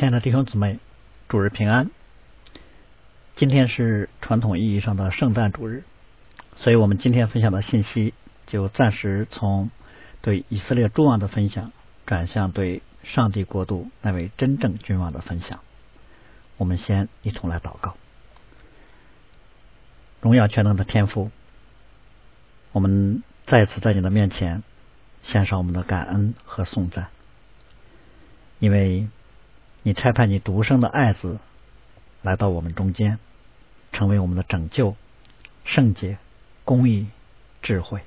[0.00, 0.78] 亲爱的弟兄姊妹，
[1.28, 1.90] 主日平安。
[3.36, 5.84] 今天是传统意义上的圣诞主日，
[6.56, 8.14] 所以我们今天分享的信息
[8.46, 9.70] 就暂时从
[10.22, 11.70] 对以色列诸王的分享，
[12.06, 15.60] 转向对上帝国度那位真正君王的分享。
[16.56, 17.94] 我们先一同来祷告。
[20.22, 21.30] 荣耀全能的天父，
[22.72, 24.62] 我们再次在你的面前
[25.22, 27.08] 献上我们的感恩和颂赞，
[28.60, 29.06] 因为
[29.82, 31.38] 你差派你独生的爱子
[32.22, 33.18] 来到我们中间，
[33.92, 34.96] 成为我们的拯救、
[35.64, 36.18] 圣洁、
[36.64, 37.08] 公义、
[37.62, 38.00] 智慧。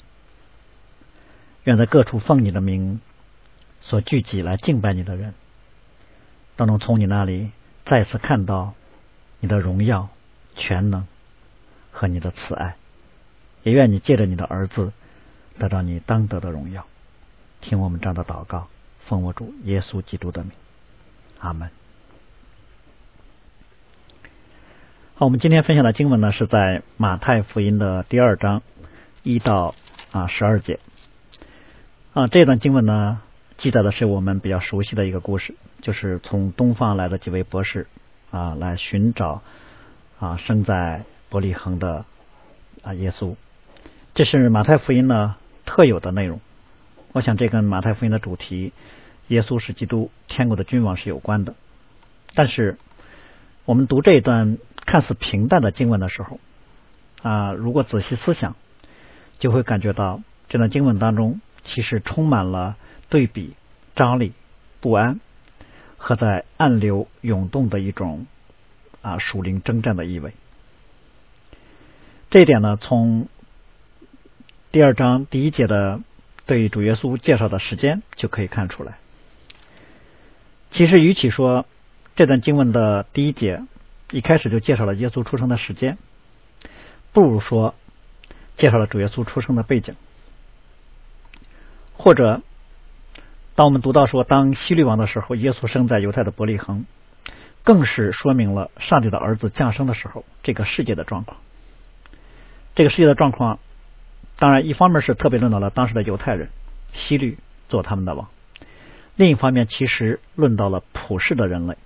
[1.63, 3.01] 愿在各处奉你的名
[3.81, 5.33] 所聚集来敬拜你的人，
[6.55, 7.51] 都能从你那里
[7.85, 8.73] 再次看到
[9.39, 10.09] 你的荣耀、
[10.55, 11.05] 全能。
[11.95, 12.75] 和你的慈爱，
[13.61, 14.91] 也愿你借着你的儿子
[15.59, 16.87] 得到你当得的荣耀。
[17.61, 18.67] 听我们这样的祷告，
[19.05, 20.53] 奉我主耶稣基督的名，
[21.43, 21.69] 阿门。
[25.15, 28.63] 好，我们今天分享的经文呢，是在马太福音的第二章
[29.23, 29.75] 一到
[30.11, 30.79] 啊十二节
[32.13, 32.27] 啊。
[32.27, 33.21] 这段经文呢，
[33.57, 37.87] 记载的是我们比较熟悉的一个故事，就是从东方来的几位博士
[38.31, 39.41] 啊，来寻找
[40.19, 41.03] 啊生在。
[41.29, 42.05] 伯利恒的
[42.83, 43.35] 啊，耶稣，
[44.13, 46.39] 这是马太福音呢特有的内容。
[47.11, 48.71] 我想这跟马太福音的主题
[49.27, 51.55] “耶稣是基督，天国的君王”是有关的。
[52.33, 52.77] 但是
[53.65, 56.39] 我们读这一段看似平淡的经文的时候
[57.21, 58.55] 啊，如果仔细思想，
[59.39, 62.75] 就会感觉到这段经文当中其实充满了
[63.09, 63.55] 对比、
[63.95, 64.33] 张力、
[64.81, 65.19] 不安
[65.97, 68.25] 和在暗流涌动的一种
[69.01, 70.33] 啊属灵征战的意味。
[72.29, 73.27] 这一点呢，从
[74.71, 76.01] 第二章第一节的
[76.45, 78.97] 对主耶稣介绍的时间就可以看出来。
[80.73, 81.67] 其实，与其说
[82.15, 83.61] 这段经文的第一节
[84.09, 85.99] 一开始就介绍了耶稣出生的时间，
[87.11, 87.75] 不如说
[88.57, 89.95] 介绍了主耶稣出生的背景。
[91.95, 92.41] 或者，
[93.53, 96.87] 当我们读到说当希律王的时候，耶稣生在犹太的伯利恒，
[97.63, 101.39] 更是说明了上帝的儿子降生的时候这个世界的状况。
[102.73, 103.59] 这个世界的状况，
[104.39, 106.49] 当然一方面是特别论到了当时的犹太人，
[106.93, 107.37] 希律
[107.69, 108.25] 做他们的王；
[109.15, 111.77] 另一方面，其实论到了普世的人类，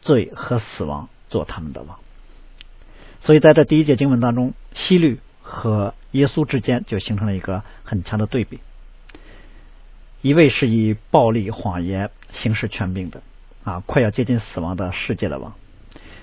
[0.00, 1.98] 罪和死亡做他们的王。
[3.20, 8.60] 所以在这第一节经文当中，希律和耶稣之间就形成了一个很强的对比：
[10.22, 13.22] 一位是以暴力、谎言行使权柄的
[13.64, 15.52] 啊，快要接近死亡的世界的王；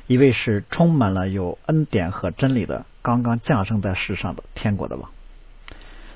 [0.08, 2.86] 一位是充满了有恩典和真理的。
[3.02, 5.10] 刚刚降生在世上的天国的王，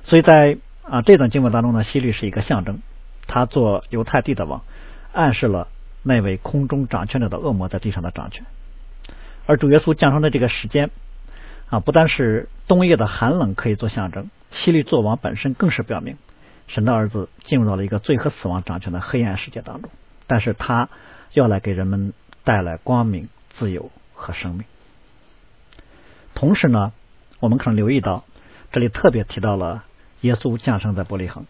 [0.03, 2.81] 所以在啊这段经文当中呢，希律是一个象征，
[3.27, 4.63] 他做犹太地的王，
[5.11, 5.67] 暗示了
[6.01, 8.45] 那位空中掌权者的恶魔在地上的掌权。
[9.45, 10.89] 而主耶稣降生的这个时间
[11.69, 16.17] 啊，不单是冬夜的寒冷可以做象征，希律做王本身更是表明
[16.67, 19.91] 神的儿子进入到了一个罪和死亡掌权的黑暗世界当中，
[20.27, 20.89] 但是他
[21.33, 22.13] 要来给人们
[22.43, 24.63] 带来光明、自由和生命。
[26.33, 26.93] 同时呢，
[27.39, 28.23] 我们可能留意到，
[28.71, 29.83] 这里特别提到了
[30.21, 31.45] 耶稣降生在伯利恒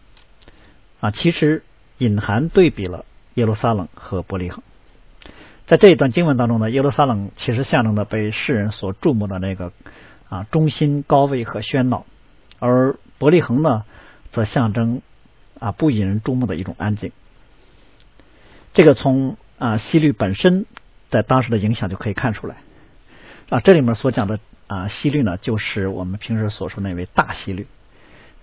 [1.04, 1.62] 啊，其实
[1.98, 3.04] 隐含对比了
[3.34, 4.62] 耶路撒冷和伯利恒。
[5.66, 9.70] 在这一段经文当中呢，耶路撒冷其实象征的被世人所注目的那个
[10.30, 12.06] 啊中心高位和喧闹，
[12.58, 13.84] 而伯利恒呢，
[14.30, 15.02] 则象征
[15.60, 17.12] 啊不引人注目的一种安静。
[18.72, 20.64] 这个从啊西律本身
[21.10, 22.56] 在当时的影响就可以看出来
[23.50, 24.40] 啊，这里面所讲的。
[24.66, 27.66] 啊，西律呢，就是我们平时所说那位大西律。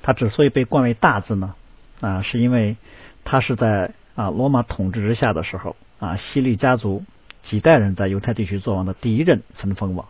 [0.04, 1.56] 他之所以被冠为大字呢，
[2.02, 2.76] 啊，是因为
[3.24, 7.04] 他是在啊罗马统治之下的时候，啊西律家族
[7.44, 10.08] 几代人在犹太地区做王的第一任分封王。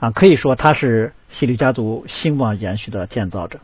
[0.00, 3.60] 啊，可以说他是西律家族兴旺延续的建造者。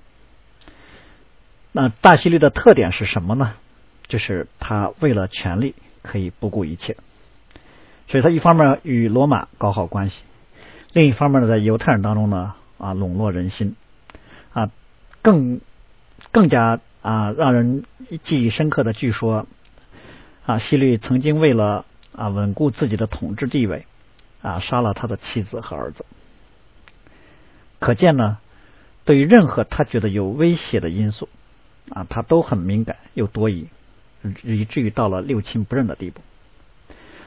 [1.72, 3.54] 那大西律的特点是什么呢？
[4.06, 6.96] 就是他为了权力可以不顾一切，
[8.06, 10.22] 所以他一方面与罗马搞好关系。
[10.92, 13.76] 另一方面呢，在犹太人当中呢，啊，笼络人心，
[14.52, 14.70] 啊，
[15.22, 15.60] 更
[16.30, 17.84] 更加啊，让人
[18.22, 19.46] 记忆深刻的，据说
[20.46, 21.84] 啊，希律曾经为了
[22.16, 23.84] 啊稳固自己的统治地位，
[24.40, 26.06] 啊，杀了他的妻子和儿子。
[27.78, 28.38] 可见呢，
[29.04, 31.28] 对于任何他觉得有威胁的因素，
[31.90, 33.68] 啊，他都很敏感又多疑，
[34.42, 36.22] 以至于到了六亲不认的地步。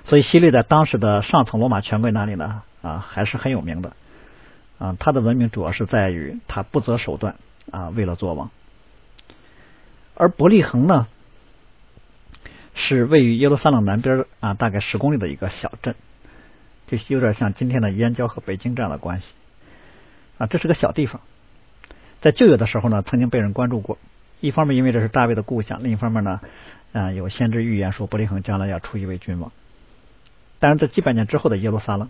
[0.06, 2.64] 所以，希律在当时的上层罗马权贵那里呢。
[2.84, 3.94] 啊，还是很有名的
[4.78, 4.96] 啊！
[4.98, 7.36] 他的文明主要是在于他不择手段
[7.72, 8.50] 啊，为了做王。
[10.20, 11.06] 而伯利恒呢，
[12.74, 15.94] 是位于耶路撒冷南边啊，大概十公里的一个小镇，
[16.88, 19.28] 就有点像今天的燕郊和北京这样的关系
[20.40, 20.48] 啊。
[20.48, 21.22] 这是个小地方，
[22.20, 24.00] 在旧约的时候呢，曾经被人关注过。
[24.40, 26.42] 一方面因为这是大卫的故乡，另一方面呢，
[26.94, 29.52] 啊有先知预言说伯利恒将来要出一位君王。
[30.60, 32.10] 但是在几百年之后的耶路撒冷，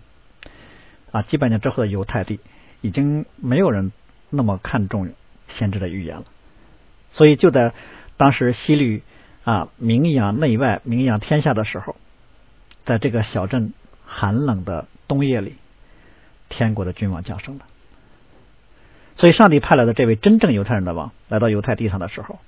[1.12, 2.40] 啊几百年之后的犹太地，
[2.80, 3.92] 已经没有人
[4.30, 5.10] 那么看重
[5.48, 6.24] 先知的预言了。
[7.10, 7.72] 所以就在
[8.16, 9.02] 当时西律
[9.44, 11.96] 啊名扬内外、名扬天下的时候，
[12.84, 13.72] 在这个小镇
[14.04, 15.56] 寒冷的冬夜里，
[16.48, 17.64] 天国的君王降生了。
[19.16, 22.38] 所以，上帝派来的这位真正犹太人的王来到犹太地上的时候，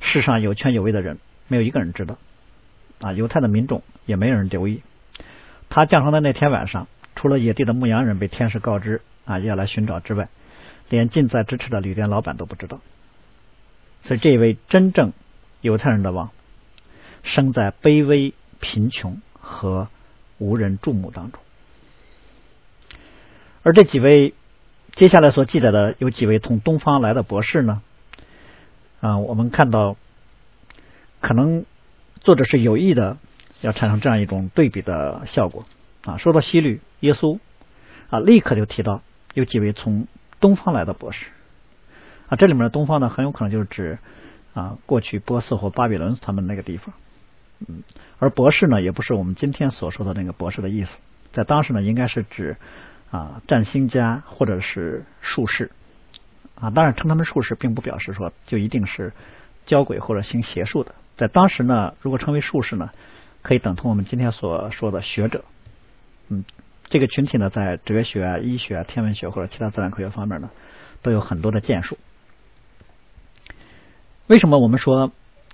[0.00, 2.18] 世上有权有位的人没有一个人知道，
[3.00, 4.82] 啊，犹太的民众也没有人留意。
[5.68, 10.28] 他降生的那天晚上，除了野地的牧羊人被天使告知啊要来寻找之外，
[10.88, 12.80] 连近在咫尺的旅店老板都不知道。
[14.04, 15.12] 所以，这位真正
[15.60, 16.30] 犹太人的王，
[17.22, 19.88] 生在卑微、贫穷和
[20.38, 21.40] 无人注目当中，
[23.62, 24.34] 而这几位。
[24.94, 27.82] 接下来所记载的有几位从东方来的博士呢？
[29.00, 29.96] 啊，我们看到，
[31.20, 31.66] 可能
[32.20, 33.16] 作者是有意的
[33.60, 35.66] 要产生这样一种对比的效果
[36.02, 36.16] 啊。
[36.16, 37.38] 说到西律耶稣
[38.10, 39.02] 啊，立刻就提到
[39.34, 40.08] 有几位从
[40.40, 41.26] 东方来的博士
[42.28, 42.36] 啊。
[42.36, 43.98] 这里面的东方呢，很有可能就是指
[44.54, 46.94] 啊过去波斯或巴比伦他们那个地方。
[47.66, 47.82] 嗯，
[48.18, 50.96] 而博士呢，也不是我们今天所说的那个博士的意思，
[51.32, 52.56] 在当时呢，应该是指。
[53.10, 55.70] 啊，占星家或者是术士
[56.54, 59.14] 啊，当然称他们术士，并不表示说就一定是
[59.64, 60.94] 教鬼或者行邪术的。
[61.16, 62.90] 在当时呢，如果称为术士呢，
[63.40, 65.46] 可以等同我们今天所说的学者。
[66.28, 66.44] 嗯，
[66.90, 70.50] 这个群体呢，在哲学、医学、天文学或者其他自然科学方面呢，
[71.00, 71.96] 都有很多的建树。
[74.28, 75.10] 为什么我们说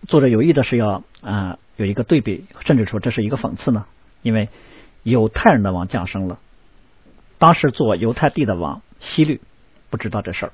[0.09, 3.87] 作者有意的是要啊有一个对比，甚至说这是一个讽刺呢？
[4.21, 4.49] 因为
[5.05, 6.41] 犹太人的王降生了。
[7.39, 9.41] 当时做犹太地的王希律
[9.91, 10.53] 不知道这事儿，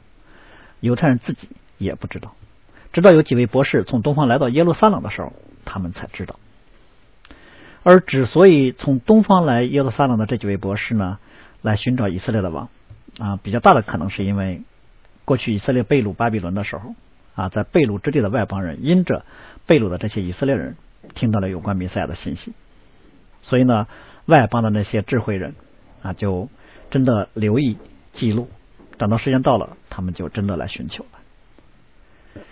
[0.80, 2.34] 犹太人自己也不知道，
[2.92, 5.32] 直到有几位博士从东方来到耶路撒冷的时候，
[5.64, 6.38] 他们才知道。
[7.82, 11.18] 而之所以从东方来耶路撒冷的这几位博士呢，
[11.62, 12.68] 来寻找以色列的王
[13.18, 14.60] 啊，比较大的可能是因为
[15.24, 16.94] 过去以色列被掳巴比伦的时候
[17.34, 19.24] 啊，在贝鲁之地的外邦人因着
[19.66, 20.76] 贝鲁的这些以色列人
[21.14, 22.52] 听到了有关弥赛亚的信息，
[23.42, 23.86] 所以呢，
[24.26, 25.54] 外邦的那些智慧人
[26.02, 26.48] 啊就。
[26.92, 27.78] 真的留意
[28.14, 28.48] 记录，
[28.98, 32.42] 等到时间到了，他们就真的来寻求了。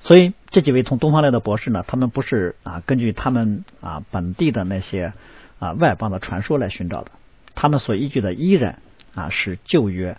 [0.00, 5.14] 所以这几位从东方来的博士呢，他们不是啊根据他们啊本地的那些
[5.58, 7.12] 啊外邦的传说来寻找的，
[7.54, 8.82] 他们所依据的依然
[9.14, 10.18] 啊是旧约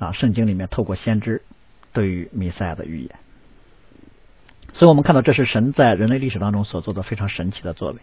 [0.00, 1.42] 啊圣经里面透过先知
[1.92, 3.10] 对于弥赛亚的预言。
[4.74, 7.98] 所以我们看到这是神在人类历史当中所做的非常神奇的作为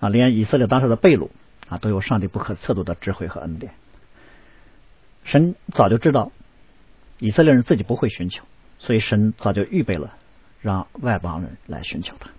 [0.00, 1.30] 啊，连以色列当时的贝鲁
[1.68, 3.72] 啊都有上帝不可测度的智慧和恩典。
[5.22, 6.32] 神早就知道
[7.18, 8.44] 以色列人自己不会寻求，
[8.78, 10.14] 所以神早就预备了
[10.62, 12.30] 让外邦人来寻求他。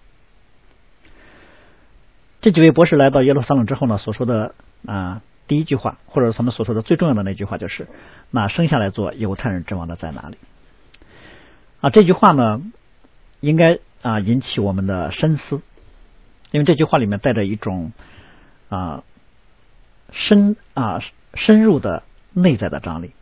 [2.41, 4.55] 这几位博士来到耶路撒冷之后呢，所说的
[4.85, 7.87] 啊第一句话，或者他们所说的最重要的那句话，就是
[8.31, 10.37] “那生下来做犹太人之王的在哪里？”
[11.81, 12.61] 啊，这句话呢，
[13.39, 15.61] 应该啊引起我们的深思，
[16.51, 17.91] 因为这句话里面带着一种
[18.69, 19.03] 啊
[20.11, 21.01] 深啊
[21.33, 22.03] 深入的。
[22.33, 23.13] 内在的张力，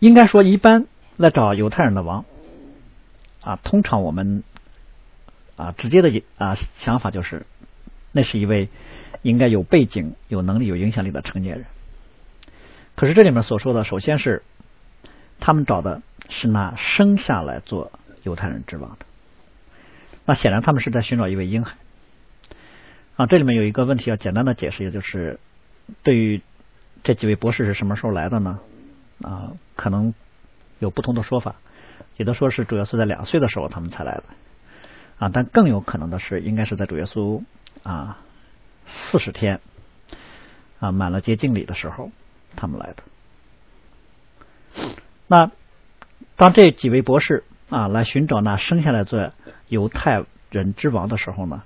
[0.00, 2.24] 应该说，一般来找犹太人的王
[3.40, 4.42] 啊，通常我们
[5.54, 7.46] 啊直接的啊想法就是，
[8.10, 8.68] 那是一位
[9.22, 11.66] 应该有背景、有能力、有影响力的成年人。
[12.96, 14.42] 可是这里面所说的，首先是
[15.40, 17.90] 他们找的是那生下来做
[18.22, 19.06] 犹太人之王的，
[20.24, 21.76] 那显然他们是在寻找一位婴孩
[23.16, 23.26] 啊。
[23.26, 25.40] 这里面有一个问题要简单的解释，也就是。
[26.04, 26.40] 对于
[27.02, 28.60] 这几位博士是什么时候来的呢？
[29.22, 30.14] 啊，可能
[30.78, 31.56] 有不同的说法。
[32.16, 34.22] 有的说是主耶稣在两岁的时候他们才来的
[35.18, 37.42] 啊，但更有可能的是，应该是在主耶稣
[37.82, 38.18] 啊
[38.86, 39.60] 四十天
[40.78, 42.12] 啊满了洁净礼的时候
[42.54, 43.02] 他们来的。
[45.30, 45.52] 那
[46.34, 49.32] 当这几位博士啊来寻找那生下来做
[49.68, 51.62] 犹太人之王的时候呢，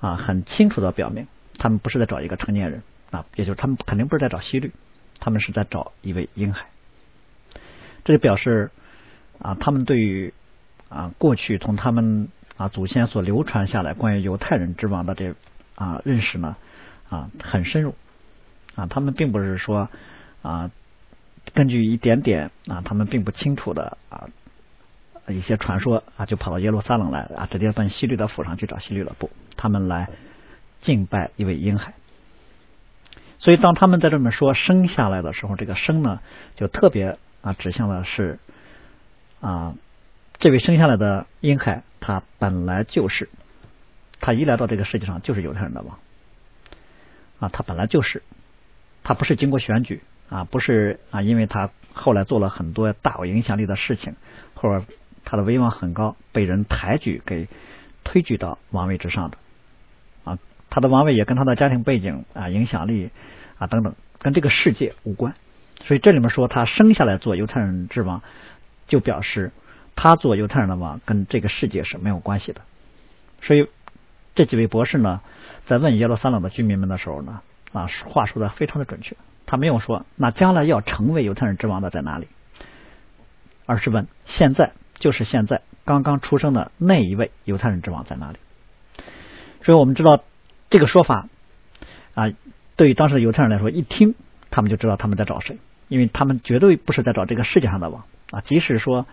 [0.00, 1.26] 啊，很清楚的表明，
[1.58, 2.82] 他们不是在找一个成年人。
[3.10, 4.72] 啊，也就是他们肯定不是在找希律，
[5.20, 6.66] 他们是在找一位婴孩。
[8.04, 8.72] 这就表示
[9.38, 10.32] 啊，他们对于
[10.88, 15.34] 啊过去从他们啊祖先所流传下来关于犹太人之王的这
[15.76, 16.56] 啊认识呢
[17.08, 17.94] 啊很深入
[18.74, 19.88] 啊，他们并不是说
[20.42, 20.72] 啊
[21.52, 24.28] 根据一点点啊他们并不清楚的啊
[25.28, 29.14] 一些传说啊，就跑到耶路撒冷来啊，直接奔希律的府上去找希律了。
[29.18, 30.10] 不，他们来
[30.80, 31.94] 敬拜一位婴孩。
[33.38, 36.20] 所以当他们在这么说生下来的时候，这个生呢，
[36.56, 38.38] 就特别啊指向的是
[39.40, 39.74] 啊
[40.38, 43.28] 这位生下来的婴孩，他本来就是
[44.20, 45.98] 他一来到这个世界上就是犹太人的王
[47.38, 48.22] 啊，他本来就是，
[49.02, 54.16] 他不是经过选举啊，不是啊，因为他后来做了很多大有影响力的事情，
[54.54, 54.84] 或者
[55.24, 57.48] 他的威望很高，被人抬举给
[58.02, 59.38] 推举到王位之上的。
[60.24, 60.38] 啊
[60.70, 63.10] 他的王位也跟他的家庭背景啊、影响力
[63.58, 65.34] 啊等等，跟这个世界无关。
[65.84, 68.22] 所以这里面说他生下来做犹太人之王，
[68.88, 69.52] 就表示
[69.94, 72.62] 他做犹太人的王跟这个世界是没有关系的。
[73.40, 73.68] 所以
[74.34, 75.20] 这几位博士呢，
[75.66, 77.40] 在问耶路撒冷的居民们的时候呢，
[77.72, 79.16] 啊，话说的非常的准确。
[79.46, 82.28] 他没有说那将来要成为犹太人之王的在哪里，
[83.66, 88.38] 而是问现在就是现在刚刚出生的那一位犹太人之王在哪里。
[89.62, 90.22] 所以我们知道。
[90.70, 91.28] 这个说法
[92.16, 92.32] 啊，
[92.74, 94.16] 对于当时的犹太人来说，一听
[94.50, 98.40] 他们就知道他们在找谁，因为他们绝对不是在找这个世界上的王啊。
[98.40, 99.06] 即使说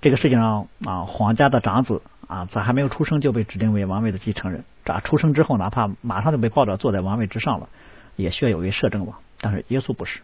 [0.00, 7.68] 这个世界上啊，皇家的长子啊，在还没有出生就被指定为王位的继承人，啊，出生之后哪怕马上就被抱着坐在王位之上了，
[8.16, 9.18] 也需要有一位摄政王。
[9.42, 10.20] 但是耶稣不是，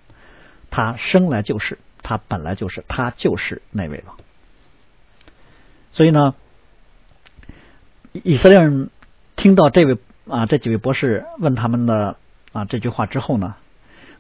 [0.71, 4.17] 他生来就是，他本来就是，他就是那位王。
[5.93, 6.35] 所以呢，
[8.13, 8.89] 以色列人
[9.37, 9.99] 听到这位。
[10.31, 12.19] 啊，这几位博士问他们的
[12.53, 13.55] 啊这句话之后呢，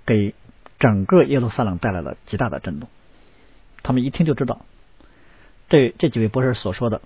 [0.06, 0.34] 给
[0.78, 2.88] 整个耶路撒冷带来了极大的震动。
[3.82, 4.64] 他们一听就知道，
[5.68, 7.02] 这这几位博士所说的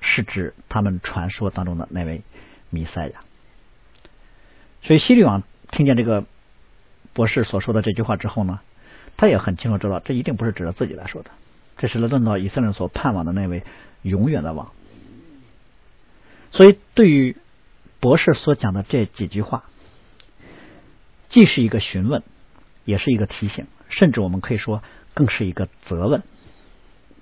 [0.00, 2.22] 是指他们传说当中的那位
[2.70, 3.20] 弥赛亚。
[4.82, 6.24] 所以希律王听见这个
[7.12, 8.60] 博士所说的这句话之后呢，
[9.16, 11.30] 他也很清楚知道，这一定不是指着自己来说的，
[11.76, 13.64] 这是论到以色列人所盼望的那位
[14.02, 14.72] 永远的王。
[16.52, 17.36] 所以对于
[18.00, 19.64] 博士所讲的这几句话，
[21.28, 22.22] 既是一个询问，
[22.84, 24.82] 也是一个提醒，甚至我们可以说，
[25.14, 26.22] 更是一个责问。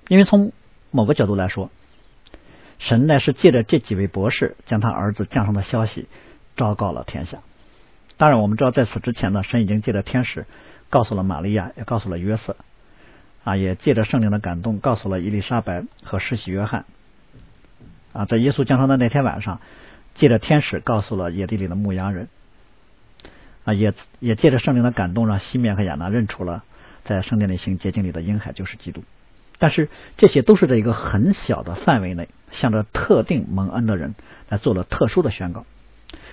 [0.08, 0.52] 因为从
[0.90, 1.70] 某个角度来说，
[2.78, 6.06] 神乃是借着这几位博士，将他儿子降生的消息
[6.56, 7.40] 昭告了天下。
[8.18, 10.44] 当然，我们知道在此之前呢，神已经借着天使
[10.90, 12.56] 告诉了玛利亚，也告诉了约瑟，
[13.44, 16.84] 啊，也借着圣灵的感动，告诉了伊丽莎白和施洗约翰。
[18.12, 19.60] 啊，在耶稣降生的那天晚上。
[20.14, 22.26] 借着天使告诉了野地里的牧羊人，
[23.62, 26.64] 啊，也也借着圣灵的感动，让西面和亚拿认出了
[27.04, 29.04] 在圣殿里行洁净里的婴孩就是基督。
[29.60, 34.16] 但是这些都是在一个很小的范围内，向着特定蒙恩的人
[34.48, 35.64] 来做了特殊的宣告。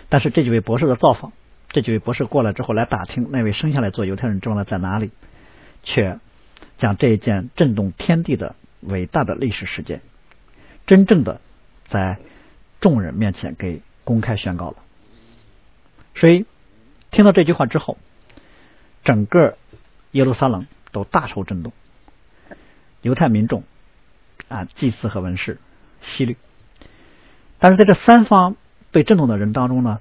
[0.10, 1.32] 但是这几位博士的造访，
[1.76, 5.12] 这几位博士过来之后来打听那位生下来做犹太人之王的在哪里，
[5.84, 6.20] 却
[6.78, 10.02] 将这一件震动天地的伟大的历史事件，
[10.88, 11.42] 真正的
[11.86, 12.18] 在。
[12.82, 14.76] 众人面前给公开宣告了，
[16.14, 16.46] 所以
[17.10, 17.98] 听到这句话之后，
[19.04, 19.58] 整个
[20.12, 21.74] 耶路撒冷都大受震动。
[23.02, 23.64] 犹太民众
[24.50, 25.58] 啊，祭司和文士，
[26.04, 26.38] 希律。
[27.58, 28.56] 但是在这三方
[28.92, 30.00] 被震动的人当中呢，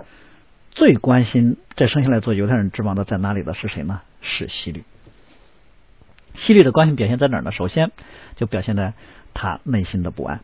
[0.75, 4.03] 最关心这生下来做犹太人之王的在哪里的是谁呢？
[4.21, 4.85] 是希律。
[6.35, 7.53] 希律的关心表现在哪儿呢？
[7.53, 7.93] 首先
[8.35, 8.95] 就表现在
[9.35, 10.41] 他内心的不安。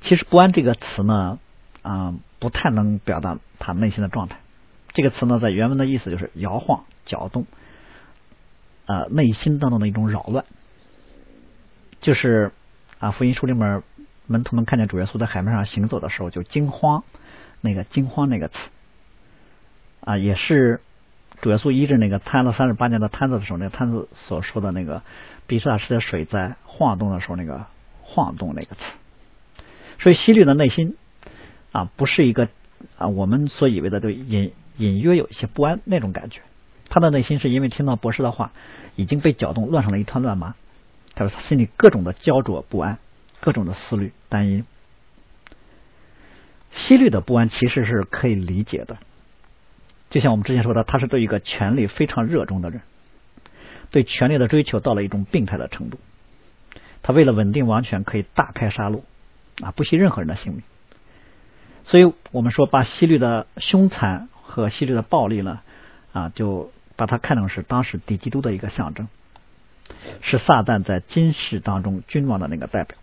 [0.00, 1.38] 其实“不安”这个词呢，
[1.82, 4.38] 啊，不太能表达他内心的状态。
[4.94, 7.44] 这个词呢，在原文的意思就是摇晃、搅动，
[8.86, 10.46] 啊，内心当中的一种扰乱。
[12.00, 12.52] 就是
[12.98, 13.82] 啊，福音书里面
[14.26, 17.04] 门徒们看见主耶稣在海面上行走的时候，就惊慌，
[17.60, 18.70] 那个惊慌那个词，
[20.00, 20.80] 啊，也是
[21.40, 25.02] 主耶稣医治那个瘫了三十八年的瘫子的时候，那个瘫子所说的那个
[25.46, 27.66] 比萨池的水在晃动的时候，那个
[28.02, 28.92] 晃动那个词。
[29.98, 30.96] 所以希律的内心
[31.72, 32.48] 啊，不是一个
[32.96, 36.40] 啊我们所以为的，就隐隐约有一些不安那种感觉。
[36.88, 38.52] 他的内心是因为听到博士的话，
[38.96, 40.54] 已经被搅动，乱成了一团乱麻。
[41.14, 42.98] 他说他心里各种的焦灼不安，
[43.40, 44.64] 各种的思虑担忧。
[46.70, 48.96] 希律的不安其实是可以理解的，
[50.10, 52.82] 就像我们之前说的，他是对一个权力非常热衷的人，
[53.90, 55.98] 对权力的追求到了一种病态的程度。
[57.02, 59.02] 他为了稳定王权，可以大开杀戮。
[59.62, 60.62] 啊，不惜任何人的性命，
[61.84, 65.60] 所以我们说把希律的凶残和希律的暴力呢，
[66.12, 69.08] 啊，就把它看成是当时敌基督的一个象征，
[70.22, 72.96] 是撒旦在今世当中君王的那个代表。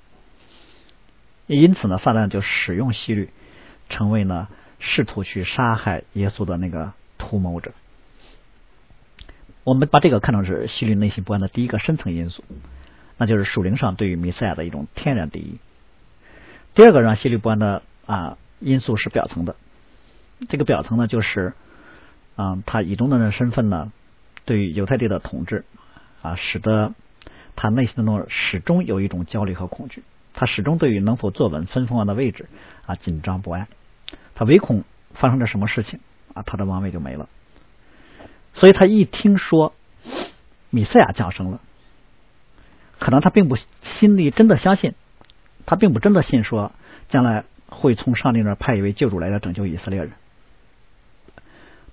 [1.46, 3.30] 因此呢，撒旦就使用希律，
[3.88, 4.48] 成为呢
[4.80, 7.72] 试图去杀害耶稣的那个图谋者。
[9.64, 12.44] 我们把这个看成是希律内心不安的第一个深层因素。
[13.20, 15.58] 那就是属灵上对于弥赛亚的一种天然敌意。
[16.76, 19.56] 第二个让希律不安的啊因素是表层的，
[20.50, 21.54] 这个表层呢就是
[22.36, 23.92] 啊他以东的人身份呢
[24.46, 25.66] 对于犹太地的统治
[26.22, 26.94] 啊使得
[27.56, 30.04] 他内心当中始终有一种焦虑和恐惧，
[30.36, 32.48] 他始终对于能否坐稳分封王的位置
[32.86, 33.68] 啊紧张不安，
[34.38, 34.84] 他唯恐
[35.15, 36.00] 发生点什么事情
[36.36, 37.27] 啊他的王位就没了，
[38.53, 39.74] 所以他一听说
[40.70, 41.60] 米赛亚降生了。
[43.00, 44.94] 可能他并不心里真的相信，
[45.65, 46.72] 他并不真的信说
[47.10, 50.12] 将来会从上帝那派一位救主来来拯救以色列人，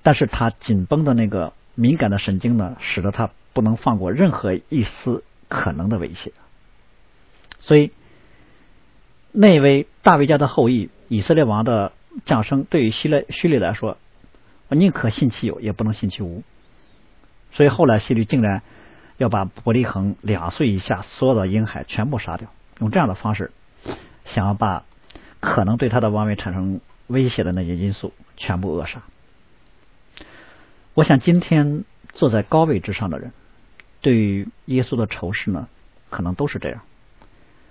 [0.02, 6.32] 但是他紧绷的那个敏感的神经呢，使得他不能放过任何一丝可能的威胁，
[7.60, 7.90] 所以
[9.32, 11.92] 那位大卫家的后裔以色列王的
[12.24, 13.98] 降生，对于希勒希律来说，
[14.68, 16.42] 我宁可信其有，也不能信其无，
[17.52, 18.62] 所以后来希律竟然。
[19.16, 22.48] 要把伯利恒两岁以下所有的婴孩全部杀掉，
[22.80, 23.52] 用这样的方式，
[24.24, 24.82] 想要把
[25.38, 29.04] 可能对他的王位产生威胁的那些因素全部扼杀。
[30.94, 33.30] 我想今天坐在高位之上的人，
[34.00, 35.68] 对于耶稣的仇视呢，
[36.10, 36.82] 可能都是这样。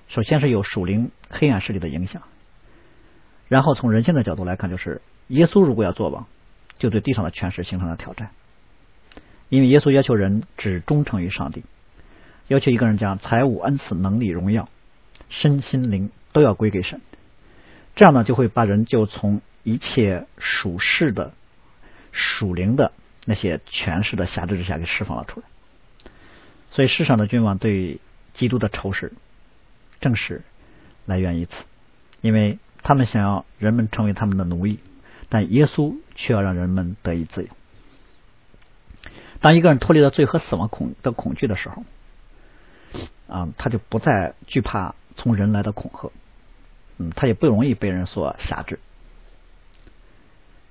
[0.08, 2.22] 首先是有属灵黑暗势力的影响，
[3.48, 6.28] 然后从人性的角度来看，就是耶稣如果要做王，
[6.80, 8.32] 就对地上的权势形成了挑战。
[9.50, 11.64] 因为耶稣要求人只忠诚于上帝，
[12.48, 14.68] 要求一个人将财物、恩赐、能力、荣耀、
[15.30, 17.02] 身心灵都要归给神，
[17.96, 21.34] 这样呢，就会把人就从一切属世的、
[22.12, 22.92] 属灵的
[23.26, 25.46] 那些权势的辖制之下给释放了出来。
[26.72, 28.00] 所以世上的君王对
[28.34, 29.14] 基督的仇视，
[30.02, 30.42] 正是
[31.06, 31.64] 来源于此，
[32.22, 34.80] 因为他们想要人们成为他们的奴役，
[35.30, 37.48] 但耶稣却要让人们得以自由。
[39.40, 41.84] 当一个人脱离了罪和死亡恐的恐惧的时候，
[43.28, 46.12] 啊，他就不再惧怕从人来的恐吓，
[46.98, 48.80] 嗯，他也不容易被人所辖制。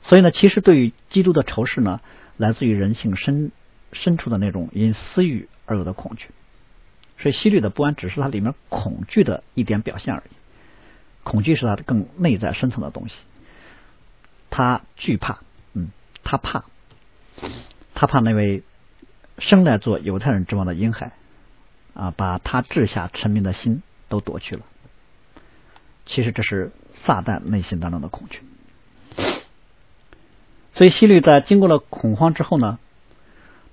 [0.03, 2.01] 所以呢，其实对于基督的仇视呢，
[2.37, 3.53] 来自于人性深
[3.93, 6.29] 深处的那种因私欲而有的恐惧。
[7.19, 10.42] 所以，希律的不安只是他里面恐惧的一点表现而已。
[11.25, 13.17] 恐惧是他的更内在深层的东西。
[14.51, 15.39] 他惧怕，
[15.75, 15.91] 嗯，
[16.25, 16.65] 他怕。
[17.95, 18.63] 他怕那位
[19.39, 21.13] 生来做犹太人之王的婴孩
[21.95, 24.63] 啊，把他治下臣民的心都夺去了。
[26.05, 28.43] 其实这是撒旦内心当中的恐惧。
[30.73, 32.79] 所以希律在经过了恐慌之后呢，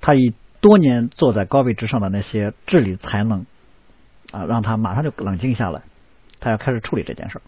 [0.01, 3.45] 他以多年坐在高位之上的那些治理才能
[4.31, 5.81] 啊，让他马上就冷静下来，
[6.39, 7.41] 他要开始处理这件事。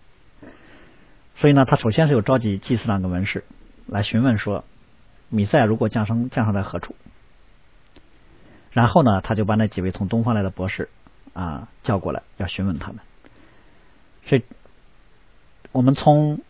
[1.36, 3.44] 所以呢，他首先是有召集祭司长跟文士
[3.88, 4.64] 来询问说。
[5.34, 6.94] 米赛如果降生，降生在何处？
[8.74, 10.90] 然后呢，他就把那几位从东方来的博士
[11.32, 13.00] 啊叫过来，要询问他们。
[14.26, 14.44] 所以，
[15.72, 16.42] 我们从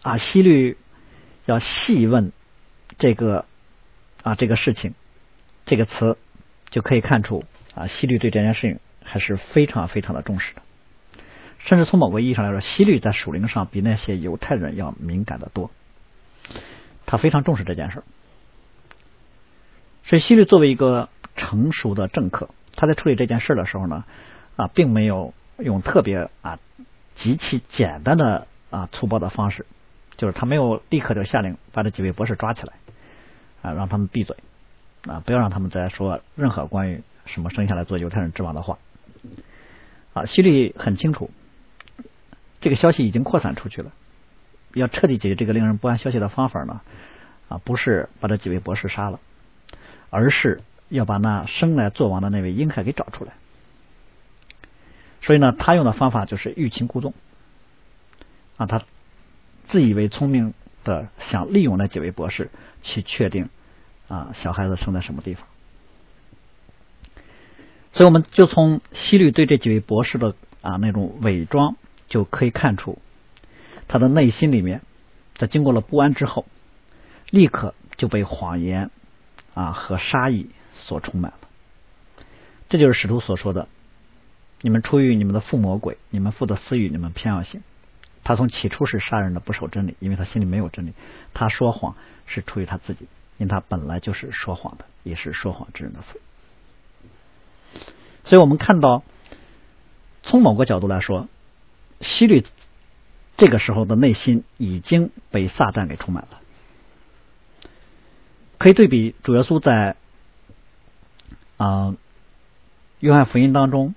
[0.00, 0.78] 啊西律
[1.44, 2.32] 要细问
[2.96, 3.44] 这个
[4.22, 4.94] 啊这个事情
[5.66, 6.16] 这个词，
[6.70, 10.62] 就可以看出啊西律对这件事情还是非常非常的重视的。
[11.64, 15.70] 甚至从某个意义上来说，西律在属灵上比那些犹太人要敏感的多。
[17.06, 18.04] 他非常重视这件事儿。
[20.04, 24.04] 所以，希律作为一个成熟的政客，他在处理这件事的时候呢，
[24.56, 26.58] 啊，并没有用特别啊
[27.14, 29.64] 极其简单的啊粗暴的方式，
[30.16, 32.72] 就是他没有立刻就下令把这几位博士抓起来
[33.62, 34.36] 啊，让他们闭嘴
[35.06, 38.78] 啊，不要让他们再说任何关于什么生下来做犹太人之王的话
[40.12, 40.24] 啊。
[40.24, 41.30] 希律很清楚，
[42.62, 43.92] 这个消息已经扩散出去了，
[44.72, 46.80] 要彻底解决这个令人不安消息的方法呢，
[47.50, 49.20] 啊，不是把这几位博士杀了。
[50.14, 53.32] 而是要把那生来做王的那位婴孩给找出来，
[55.22, 57.14] 所以呢，他用的方法就是欲擒故纵，
[58.58, 58.82] 啊，他
[59.64, 60.52] 自以为聪明
[60.84, 62.50] 的想利用那几位博士
[62.82, 63.48] 去确定
[64.08, 65.46] 啊小孩子生在什么地方，
[67.94, 71.76] 所以我们就从西律对这几位博士的啊那种伪装
[72.12, 72.98] 就可以看出，
[73.88, 74.82] 他的内心里面
[75.34, 76.44] 在经过了不安之后，
[77.30, 78.90] 立刻就被谎言。
[79.54, 80.48] 啊，和杀意
[80.78, 81.38] 所充满了，
[82.70, 83.68] 这就是使徒所说的
[84.62, 87.62] ：“你们出于你们的父魔鬼，你们父的私欲，你们偏要行。
[88.24, 90.94] 他从起初是杀人的，不守真理，因为他心里没有真理。
[91.34, 96.18] 他说谎是出于他自己，因为他本来就是说谎的，也是说谎之人的父。
[98.24, 99.02] 所以我们看到，
[100.22, 101.28] 从某个角度来说，
[102.02, 102.44] 希律
[103.36, 106.40] 这个时候的内心已经被撒旦给充满了。
[108.58, 109.96] 可以对比主耶稣在
[111.56, 111.96] 啊
[113.00, 113.94] 约翰福音当中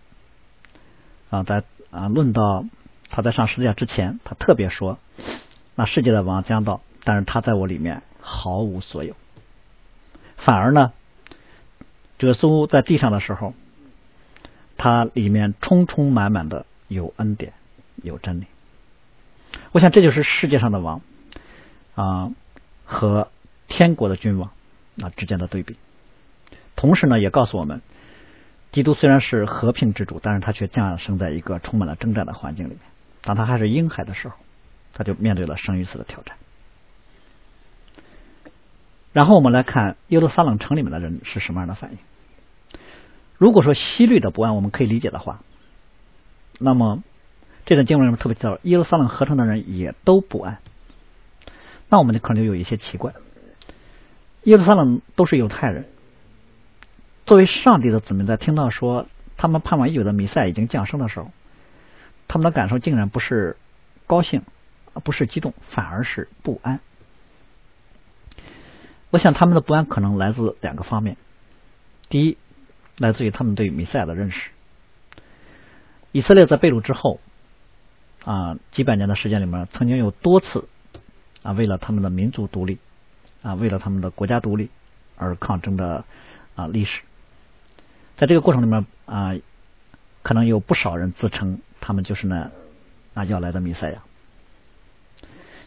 [1.29, 2.65] 啊，在啊论到
[3.09, 4.97] 他在上十字架之前，他特别说，
[5.75, 9.15] 那世界的王将到，但是他在我里面毫无所有。
[10.37, 10.93] 反而呢，
[12.19, 13.53] 耶稣在地上的时候，
[14.77, 17.53] 他里面充充满满的有恩典，
[18.05, 18.45] 有真理。
[19.71, 21.01] 我想这就是世界上的王
[21.95, 22.31] 啊
[22.85, 23.29] 和
[23.67, 24.51] 天国的君王
[25.01, 25.75] 啊之间的对比。
[26.75, 27.81] 同时呢，也告诉我们，
[28.71, 32.79] 基督虽然是和平之主，但是他却降生在一个充满了征战的环境里面。
[33.21, 34.35] 当他还是婴孩的时候，
[34.93, 36.35] 他就面对了生与死的挑战。
[39.13, 41.97] 然后我们来看耶路撒冷城里面的人是什么样的反应。
[43.37, 45.39] 如果说西律的不安我们可以理解的话，
[46.59, 47.01] 那么
[47.65, 50.59] 这段经文里面特别提到耶路撒冷合成的人也都不安，
[51.89, 53.13] 那我们就可能就有一些奇怪。
[54.43, 55.85] 耶路撒冷都是犹太人。
[57.25, 61.31] 作为上帝的子民，在听到说他们盼望已久的弥赛已经降生的时候，
[62.27, 63.57] 他们的感受竟然不是
[64.05, 64.43] 高兴，
[65.03, 66.79] 不是激动，反而是不安。
[69.09, 71.17] 我想他们的不安可能来自两个方面：
[72.09, 72.37] 第一，
[72.99, 74.51] 来自于他们对弥赛亚的认识。
[76.11, 77.19] 以色列在被掳之后
[78.25, 80.67] 啊，几百年的时间里面，曾经有多次
[81.43, 82.79] 啊，为了他们的民族独立
[83.43, 84.69] 啊，为了他们的国家独立
[85.15, 86.03] 而抗争的
[86.55, 87.01] 啊历史。
[88.17, 89.35] 在这个过程里面啊，
[90.23, 92.49] 可能有不少人自称他们就是那
[93.13, 94.01] 那要来的弥赛亚，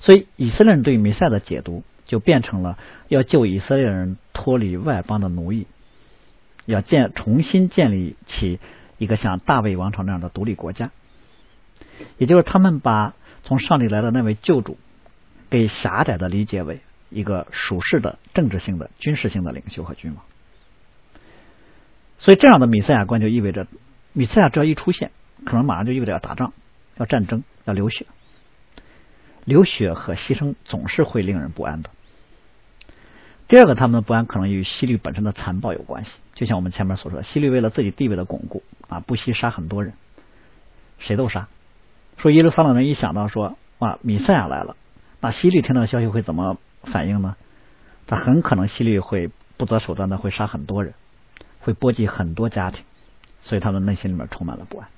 [0.00, 5.68] 所以以色列人对弥赛的解读就变成了要救以色列人脱离外邦的奴役，
[6.66, 8.58] 要建重新建立起
[8.96, 10.90] 一个像大卫王朝那样的独立国家，
[12.16, 14.78] 也就是他们把从上帝来的那位救主
[15.50, 16.80] 给狭窄的理解为
[17.10, 20.24] 一个属世的政治性的军事性的领袖和君王。
[22.18, 23.66] 所以，这样的米赛亚观就意味着，
[24.12, 25.12] 米赛亚只要一出现，
[25.44, 26.52] 可能马上就意味着要打仗、
[26.96, 28.06] 要战争、要流血。
[29.44, 31.90] 流血和牺牲总是会令人不安的。
[33.46, 36.18] 第二个，他们的不安可能与西律本身的残暴有关系。
[36.34, 39.94] 就像我们前面所说的，西律为了自己地位的巩固啊，不惜杀很多人，
[40.98, 41.48] 谁都杀。
[42.18, 44.76] 说耶路撒冷人一想到说哇，米赛亚来了，
[45.20, 47.36] 那西律听到消息会怎么反应呢？
[48.06, 50.94] 他很可能西律会不择手段的会杀很多人。
[51.60, 52.84] 会波及很多家庭，
[53.42, 54.88] 所以他们内心里面充满了不安。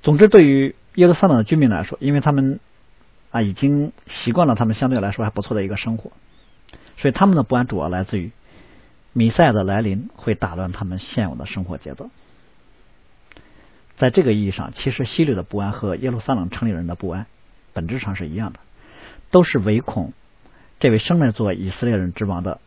[0.00, 2.60] 总之，对于耶路撒冷的居民来说，因为他们
[3.30, 6.12] 啊已经习惯了他们相对来说还不错的一个生活，
[6.96, 8.30] 所以他们的不安主要来自于
[9.12, 12.08] 米赛的来临会打乱他们现有的生活节奏。
[13.96, 17.26] 在这个意义上，其实西律的不安和耶路撒冷城里人的不安
[17.72, 18.60] 本质上是一样的，
[19.30, 20.12] 都是唯恐
[20.78, 22.60] 这位生来做以色列人之王的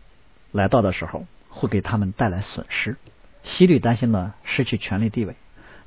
[0.52, 1.26] 来到的时候。
[1.52, 2.96] 会给他们带来损失。
[3.44, 5.36] 西律担心呢失去权力地位，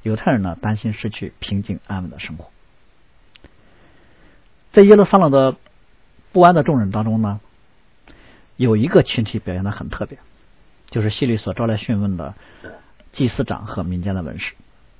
[0.02, 2.50] 犹太人呢担心失去平静安稳的生活。
[4.72, 5.56] 在耶路撒冷的
[6.32, 7.40] 不安的众人当中呢，
[8.56, 10.18] 有一个群体表现的很特别，
[10.90, 12.34] 就是西律所招来讯问的
[13.12, 14.54] 祭司长和民间的文士。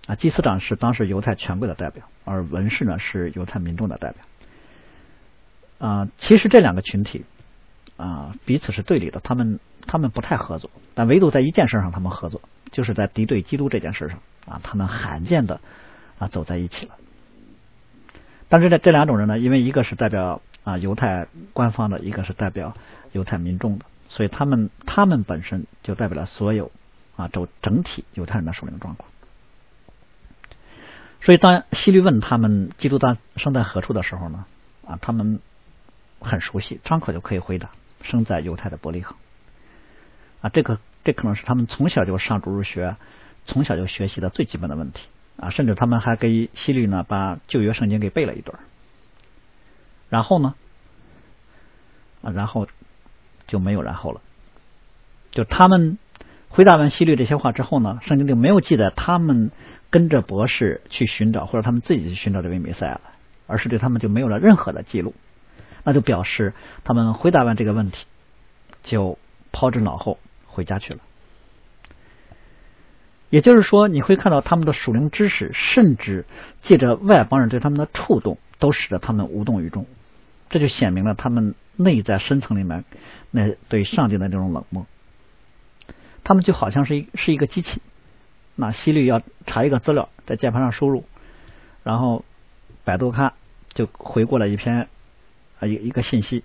[0.07, 5.89] 啊，祭司长是当时犹太权贵的代表，而文士呢是犹太民众的代表。
[5.89, 7.25] 啊，其实这两个群体
[7.97, 9.61] 啊彼此是对立的，他们。
[9.85, 15.61] 他们不太合作，但唯独在一件事上他们合作，就是在敌对基督这件事上啊，他们罕见的
[16.21, 16.95] 啊走在一起了。
[18.49, 22.77] 但是这这两种人呢，因为一个是代表啊犹太官方的，一个是代表
[23.11, 26.71] 犹太民众的，所以他们他们本身就代表了所有
[27.17, 29.11] 啊整整体犹太人的属灵状况。
[31.23, 34.45] 所以当希律问他们基督诞生在何处的时候呢，
[34.87, 35.41] 啊他们
[36.21, 37.71] 很熟悉，张口就可以回答，
[38.03, 39.17] 生在犹太的伯利恒。
[40.41, 42.97] 啊，这个这可能是他们从小就上主日学，
[43.47, 45.07] 从小就学习的最基本的问题。
[45.37, 48.59] 啊，甚至他们还给希律呢把旧约圣经给背了一段，
[50.11, 50.55] 然后呢，
[52.23, 52.69] 啊，然后
[53.47, 54.21] 就没有然后了，
[55.31, 55.99] 就他们
[56.51, 59.51] 回答完希律这些话之后呢，圣经就没有记载他们
[59.93, 63.01] 跟着博士去寻找，或者他们自己去寻找这位弥赛亚，
[63.47, 65.15] 而是对他们就没有了任何的记录，
[65.85, 66.53] 那就表示
[66.83, 68.07] 他们回答完这个问题
[68.83, 69.17] 就
[69.53, 70.19] 抛之脑后。
[70.55, 71.01] 回家去了，
[73.31, 76.27] 也就是说，你会看到他们的属灵知识，甚至
[76.61, 79.87] 借着外邦人对他们的触动，都使得他们无动于衷。
[80.51, 82.85] 这就显明了他们内在深层里面
[83.31, 84.87] 那对上帝的这种冷漠。
[86.23, 87.81] 他们就好像是一是一个机器，
[88.63, 91.05] 那西律要查一个资料，在键盘上输入，
[91.83, 92.25] 然后
[92.85, 93.33] 百度看
[93.75, 94.89] 就回过来一篇
[95.59, 96.45] 啊一一个信息。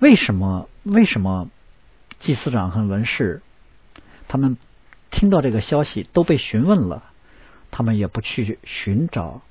[0.00, 0.68] 为什么？
[0.82, 1.48] 为什么
[2.18, 3.40] 祭司长和文士
[4.26, 4.56] 他们
[5.12, 7.04] 听到这个消息都被询问了，
[7.70, 9.42] 他们也不去寻找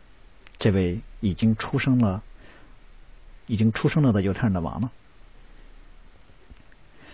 [0.57, 2.21] 这位已经出生了、
[3.47, 4.91] 已经出生了的犹太人的王呢？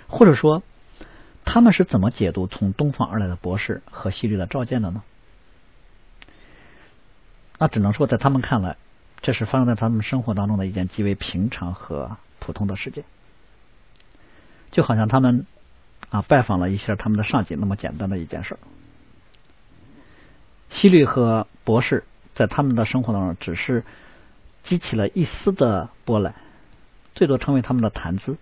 [0.07, 0.63] 或者说，
[1.45, 5.03] 他们是怎么解读从东方而来的博士和西律的召见的呢？
[7.57, 8.75] 那只能说，在他们看来，
[9.21, 13.05] 这是发生在他们生活当中的一件极为平常和普通的事件，
[14.71, 15.45] 就好像他们
[16.09, 18.57] 啊拜访了一下他们的上级那么简单的一件事。
[20.69, 22.03] 西律和博士
[22.33, 23.85] 在他们的生活当中只是
[24.63, 26.35] 激起了一丝的波澜，
[27.13, 28.35] 最多成为他们的谈资。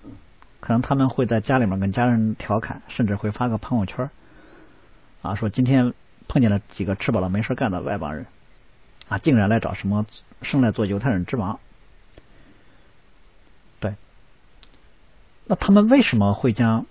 [0.64, 4.10] 可能他们会在家里面跟家人调侃，甚至会发个朋友圈
[5.22, 5.94] 啊，说今天
[6.30, 8.28] 碰见了几个吃饱了没事干的外邦人。
[9.10, 10.06] 啊，竟然来找什么
[10.42, 11.60] 生来做犹太人之王？
[13.82, 13.96] 对，
[15.48, 16.86] 那他们为什么会将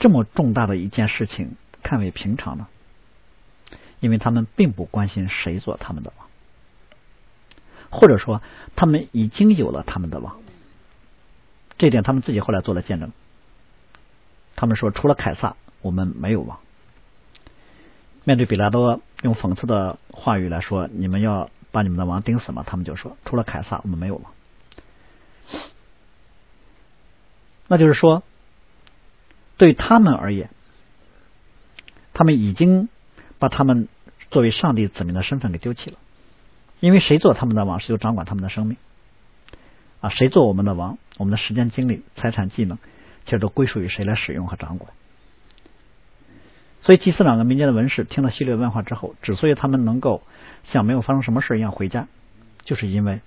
[0.00, 2.66] 这么重大的一件事情看为平常呢？
[4.00, 6.26] 因为他们并不关心谁做他们的王，
[7.90, 8.42] 或者说
[8.74, 10.40] 他们已经有了他们的王。
[11.78, 13.12] 这点他们自己后来做了见证。
[14.56, 16.58] 他们说，除了凯撒，我们没有王。
[18.24, 24.32] 面对比拉多用讽刺的话语来说：“你们要把你们的王钉死吗？”他们就说：“除了凯撒，我们没有王。”
[27.68, 28.22] 那就是说，
[29.56, 30.50] 对他们而言，
[32.12, 32.88] 他们已经
[33.38, 33.88] 把他们
[34.30, 35.98] 作为上帝子民的身份给丢弃了。
[36.80, 38.76] 因为谁做他们的王，谁就掌管他们的生命
[40.00, 40.10] 啊！
[40.10, 42.78] 谁做我们的王，我们的时间、精力、财产、技能，
[43.24, 44.90] 其实都归属于谁来使用和掌管。
[46.80, 50.22] 所以，祭司长跟民间的文士听了希律问话之后，之所以他们能够
[50.64, 52.06] 像没有发生什么事一样回家，
[52.62, 53.20] 就是因为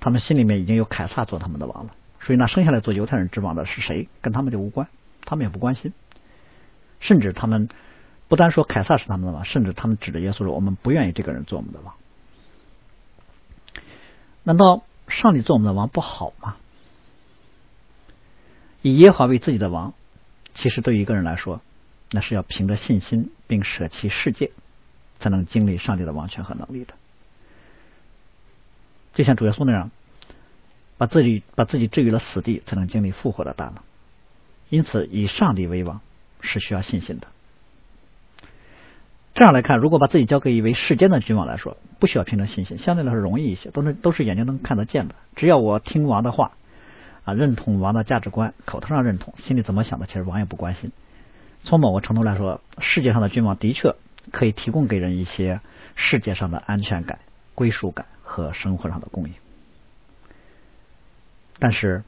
[0.00, 1.92] 他们心里面已经有凯撒做他们的王了。
[2.20, 4.88] 所以，那生下来做犹太人之王的是谁，跟他们就无关，
[5.24, 5.92] 他们也不关心。
[7.00, 7.68] 甚至他们
[8.28, 11.94] 不单说凯撒是他们的王，甚至他们指着耶稣说：“我们不愿意这个人做我们的王。”
[14.42, 16.56] 难道上帝做我们的王不好吗？
[18.82, 19.94] 以耶和华为自己的王，
[20.54, 21.60] 其实对于一个人来说，
[22.10, 24.50] 那是要凭着信心，并舍弃世界，
[25.18, 26.94] 才能经历上帝的王权和能力的。
[29.14, 29.90] 就像主耶稣那样，
[30.96, 33.76] 把自己把自己置于了死地，才能经历复活的大能。
[34.68, 36.00] 因此，以上帝为王
[36.40, 37.26] 是需要信心的。
[39.34, 45.14] 这样来看，如果把自己交给一位世间的君王来说，不需要凭着信心，相对来说容易一些，都是都是眼睛能看得见的。
[45.36, 46.52] 只要我听王的话，
[47.28, 50.92] 啊，认同王的价值观，口头上认同，心里怎么想的，其实王也不关心。
[51.62, 53.96] 从某个程度来说，世界上的君王的确
[54.32, 55.60] 可以提供给人一些
[55.94, 57.18] 世界上的安全感、
[57.54, 59.34] 归属感和生活上的供应，
[61.58, 62.02] 但是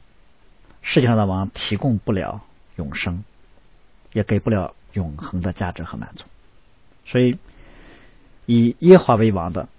[0.81, 2.41] 世界上的王提供不了
[2.77, 3.23] 永生，
[4.13, 6.25] 也给不了永恒的价值和满足。
[7.05, 7.37] 所以，
[8.47, 9.69] 以耶华为王的，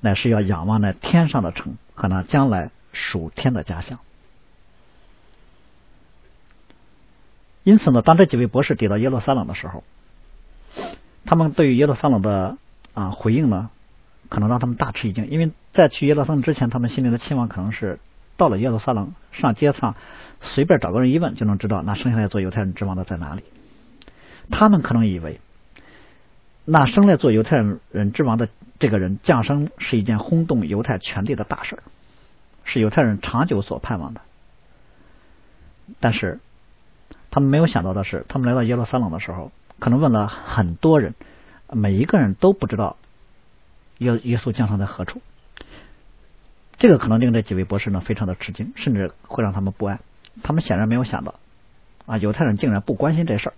[0.00, 3.98] 乃是要仰望那天上的城和那将来属天的家乡。
[7.64, 9.84] 因此呢，当这几位博士抵达耶路撒冷的时候，
[11.24, 12.56] 他们对于耶路撒冷的
[12.92, 13.70] 啊回应呢，
[14.28, 15.30] 可能让他们大吃一惊。
[15.30, 18.00] 因为在去耶路撒冷之前，他们心里的期望可能是
[18.36, 19.94] 到了耶路撒冷上街上
[20.40, 23.44] 随便找个人一问就能知道那生下来做犹太人之王的在哪里。
[24.50, 25.38] 他们可能以为
[26.64, 27.58] 那生来做犹太
[27.92, 28.48] 人之王的
[28.80, 31.78] 这个人降生是一件轰动犹太全地的大事
[32.64, 34.20] 是犹太人长久所盼望的。
[36.00, 36.40] 但是。
[37.32, 41.14] 他们没有想到的是，他们来到耶路撒冷的时候，可能问了很多人，
[41.72, 42.98] 每一个人都不知道
[43.96, 45.22] 耶耶稣降生在何处。
[46.76, 50.00] 这个可能令这几位博士呢非常的吃惊，甚至会让他们不安。
[50.42, 51.36] 他们显然没有想到，
[52.04, 53.54] 啊，犹太人竟然不关心这事儿。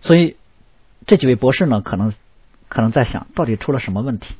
[0.00, 0.38] 所以
[1.06, 2.14] 这几位博士呢，可能
[2.68, 4.34] 可能在想到底出了什么问题。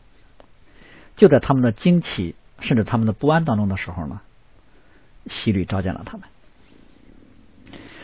[1.16, 4.22] 就在他们的惊奇甚至他们的不安当中的时候呢。
[5.26, 6.28] 希律召见了他们。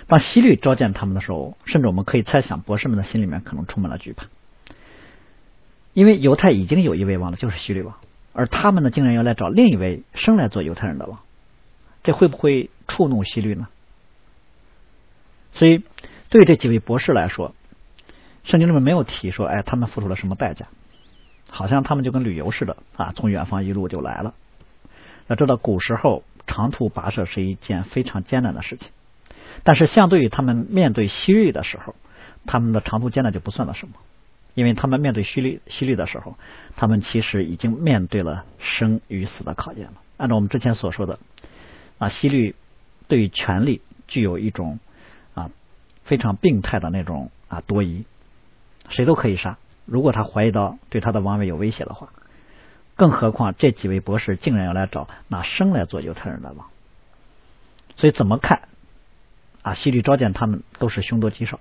[0.06, 4.26] 当希律召见他们的时候，甚至我们可以猜想，博士们的心里面可能充满了惧怕，
[5.92, 7.94] 因为犹太已经有一位王了，就是希律王，
[8.32, 11.20] 而他们呢，竟然要来找另一位生来做犹太人的王，
[12.02, 13.68] 这会不会触怒希律呢？
[15.52, 15.84] 所以，
[16.28, 17.54] 对这几位博士来说，
[18.42, 20.66] 圣经里面没有提说，哎，他们付出了什么代价，
[21.50, 24.34] 好像他们就跟旅游似的啊，从远方一路就来了。
[25.28, 26.24] 要知道，古时候。
[26.50, 28.88] 长途跋涉是一件非常艰难的事情，
[29.62, 31.94] 但是相对于他们面对西律的时候，
[32.44, 33.94] 他们的长途艰难就不算了什么，
[34.54, 36.36] 因为他们面对西律西律的时候，
[36.74, 39.94] 他们其实已经面对了生与死的考验了。
[40.16, 41.20] 按照我们之前所说的，
[41.98, 42.56] 啊，西律
[43.06, 44.80] 对于权力具有一种
[45.34, 45.50] 啊
[46.02, 48.04] 非常病态的那种啊多疑，
[48.88, 49.56] 谁都可以杀。
[49.86, 52.12] 如果他怀疑到对他的王位有威胁的话，
[53.00, 56.68] 更何况这几位博士竟然要来找拿生来做犹太人的王，
[57.96, 58.68] 所以怎么看
[59.62, 59.72] 啊？
[59.72, 61.60] 希律召见他们都是凶多吉少。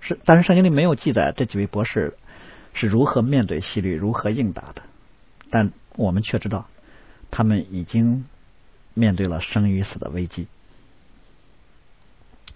[0.00, 2.16] 是，但是圣经里没有记载这几位博士
[2.72, 4.80] 是如何面对希律、如何应答的，
[5.50, 6.66] 但我们却知道
[7.30, 8.24] 他们已经
[8.94, 10.46] 面对了生与死的危机。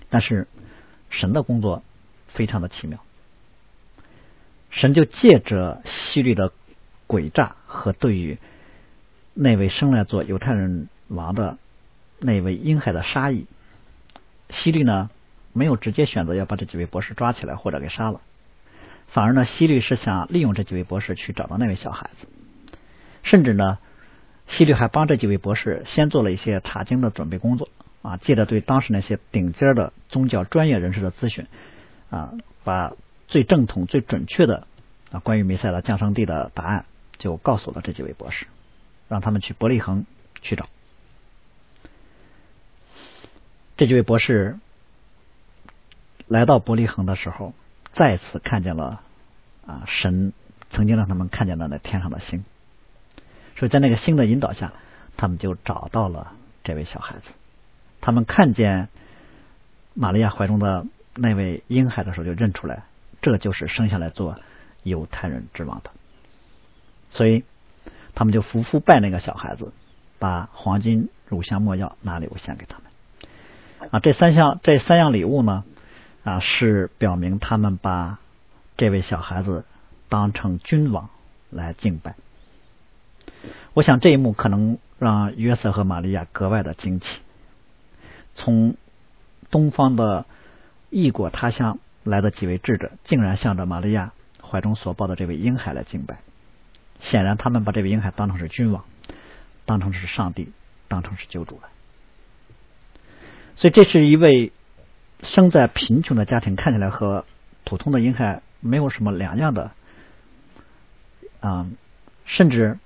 [0.08, 0.48] 但是
[1.10, 1.82] 神的工作
[2.28, 3.04] 非常的奇妙，
[4.78, 6.52] 神就借着希律的
[7.08, 8.38] 诡诈和对于
[9.34, 11.58] 那位生来做犹太人王的
[12.20, 13.48] 那位婴孩的杀意，
[14.50, 15.10] 希律呢？
[15.52, 18.20] 没有直接选择要把这几位博士抓起来或者给杀了，
[19.08, 22.28] 反而呢，希律是想利用这几位博士去找到那位小孩子，
[23.24, 23.78] 甚至呢，
[24.46, 27.68] 希律还帮这几位博士先做了一些查经的准备工作
[28.02, 31.46] 啊，借着对当时那些顶尖的宗教专业人士的咨询
[32.10, 32.92] 啊，把
[33.28, 34.66] 最正统、最准确的
[35.12, 36.84] 啊关于弥赛的降生地的答案
[37.18, 38.46] 就告诉了这几位博士，
[39.08, 40.04] 让他们去伯利恒
[40.42, 40.68] 去找
[43.76, 44.58] 这几位博士。
[46.26, 47.54] 来到伯利恒的时候，
[47.94, 49.00] 再次看见了
[49.66, 50.34] 啊神
[50.68, 52.44] 曾经让他们看见的那天上的星，
[53.56, 54.74] 所以在那个星的引导下，
[55.16, 57.30] 他们就找到了这位小孩子。
[58.02, 58.90] 他们看见
[59.94, 62.82] 玛利亚怀中的那位婴孩的时候，就认出来，
[63.28, 64.36] 这就是生下来做
[64.82, 65.90] 犹太人之王的。
[67.10, 67.44] 所以
[68.14, 69.72] 他们就伏伏拜那个小孩子，
[70.18, 73.90] 把黄金、乳香、没药拿礼物献给他们。
[73.90, 75.64] 啊，这三项这三样礼物呢？
[76.24, 78.18] 啊，是表明他们把
[78.76, 79.64] 这位小孩子
[80.08, 81.08] 当成君王
[81.48, 82.16] 来敬拜。
[83.72, 87.20] 我想这一幕可能让约瑟和玛利亚格外的惊奇。
[88.34, 88.74] 从
[89.50, 90.26] 东方的
[90.90, 96.18] 异国他乡来的几位智者，竟然向着玛利亚怀中所抱的这位婴孩来敬拜。
[97.00, 98.84] 显然，他们把这位婴孩当成是君王，
[99.66, 100.52] 当成是上帝，
[100.88, 101.68] 当成是救主了。
[103.56, 104.52] 所以，这是一位。
[105.20, 107.24] 生在贫穷的家庭，看起来和
[107.64, 109.72] 普通的婴孩没有什么两样的
[111.40, 111.66] 啊，
[112.24, 112.78] 甚至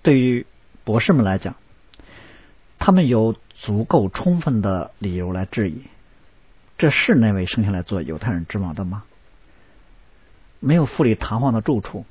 [0.00, 0.46] 对于
[0.84, 1.54] 博士们来讲，
[2.78, 5.84] 他们有足够充分的理由来质疑：
[6.78, 9.04] 这是那位生下来做犹太人之王的吗？
[10.60, 12.06] 没有富丽堂皇的住处，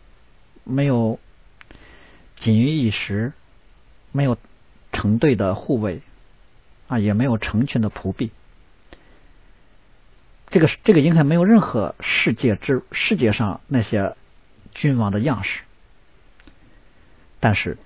[0.63, 1.19] 没有
[2.35, 3.33] 锦衣玉食，
[4.11, 4.37] 没有
[4.91, 6.01] 成对的护卫
[6.87, 8.31] 啊，也没有成群的仆婢。
[10.49, 14.15] 这个这个应该没有任何世界之世界上那些
[14.73, 15.61] 君王的样式，
[17.41, 17.77] 但是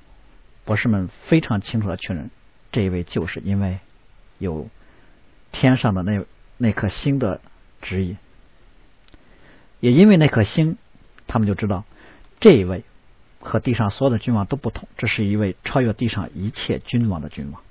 [0.64, 2.30] 博士们非常清楚的确认，
[2.72, 3.80] 这一位就是因为
[4.38, 4.68] 有
[5.52, 6.24] 天上的那
[6.62, 7.42] 那颗星的
[7.82, 8.18] 指引，
[9.80, 10.78] 也因为那颗星，
[11.28, 11.86] 他们就知道
[12.40, 12.84] 这一位
[13.40, 17.62] 和地上所有的君王都不同，这是一位超越地上一切君王的君王。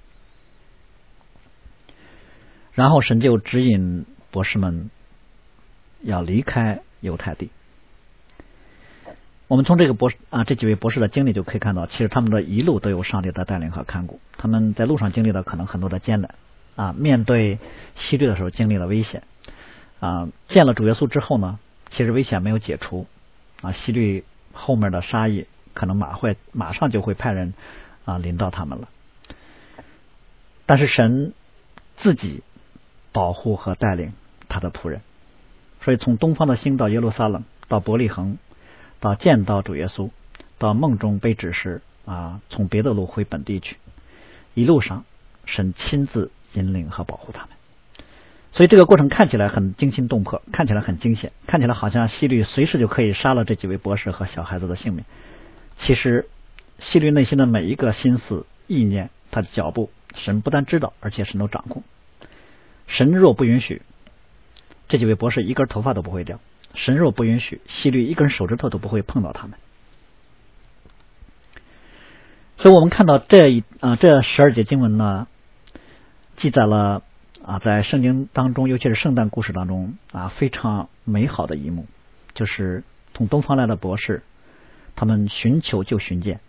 [2.73, 4.07] 然后神就指引。
[4.33, 4.91] 博士们
[6.03, 7.51] 要离开犹太地。
[9.49, 14.21] 我们从这个博士啊这几位博士的经历就可以看到，其实他们的一路都有上帝的带领和看顾。
[14.39, 16.37] 他们在路上经历了可能很多的艰难
[16.81, 17.59] 啊，面对
[17.97, 19.25] 西律的时候经历了危险
[20.01, 20.29] 啊。
[20.49, 21.59] 见了主耶稣之后呢，
[21.91, 23.07] 其实危险没有解除
[23.61, 23.73] 啊。
[23.73, 27.55] 西律后面的杀意可能马会马上就会派人
[28.05, 28.89] 啊临到他们了。
[30.67, 31.35] 但是神
[31.97, 32.43] 自己
[33.13, 34.13] 保护和带领。
[34.53, 35.01] 他的仆人，
[35.81, 38.37] 所以从东方的星到耶路撒冷，到伯利恒，
[38.99, 40.11] 到见到主耶稣，
[40.59, 43.77] 到梦中被指示啊，从别的路回本地去，
[44.55, 45.05] 一路上
[45.45, 47.51] 神亲自引领和保护他们。
[48.53, 55.05] 所以这个过程看起来很惊心动魄，看起来很惊险，看起来好像希律随时就可以杀了这几位博士和小孩子的性命。
[55.79, 56.29] 其实
[56.79, 61.83] 希律内心的每一个心思意念，他的脚步，神不但知道，而且神都掌控。
[62.87, 63.83] 神若不允许。
[64.89, 66.41] 这几位博士一根头发都不会掉，
[66.75, 69.57] 神若不允许，希律一根手指头都不会碰到他们。
[72.59, 75.29] 所以，我们看到这一啊这十二节经文呢，
[76.41, 77.03] 记载了
[77.45, 81.85] 啊在圣经当中，尤其是圣诞故事当中啊非常美好的一幕，
[82.33, 82.83] 就是
[83.13, 84.23] 从东方来的博士，
[84.97, 86.41] 他们寻求就寻见，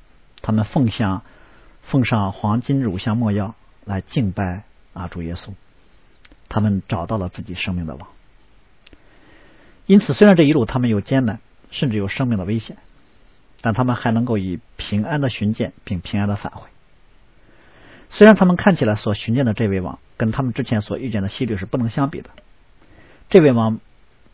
[0.41, 1.23] 他们奉向
[1.83, 4.63] 奉上黄金、乳香、没药来敬拜
[4.93, 5.49] 啊主耶稣，
[6.47, 8.07] 他们找到了自己生命的王。
[9.87, 12.77] 因此，虽然这一路他们有艰难，甚至有生命的危险，
[13.59, 16.69] 但他们还能够以平安的寻见，并平安的返回。
[18.11, 22.29] 虽然他们看起来所寻见的这位王跟他们之前所遇见的希律是不能相比的。
[23.29, 23.79] 这位王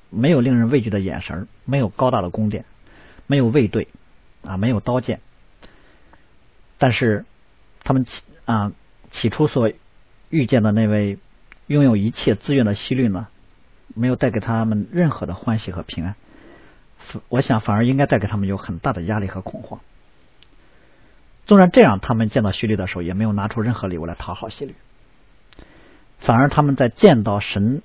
[0.10, 2.66] 没有令人畏惧的眼神，没有高大的宫殿，
[3.28, 3.88] 没有卫队
[4.44, 5.20] 啊，没有刀剑。
[6.80, 7.26] 但是
[7.84, 8.72] 他们起啊
[9.12, 9.72] 起初所
[10.30, 11.20] 遇见的那位
[11.68, 13.28] 拥有一切资源的希律呢，
[13.94, 16.16] 没有带给他们任何的欢喜和平安。
[17.30, 19.80] 我想反而应该带给他们有很大的压力和恐慌。
[21.48, 24.76] 纵然这样，他们见到希律的时候也没有拿出任何礼物来讨好希律，
[26.20, 27.82] 反而他们在见到神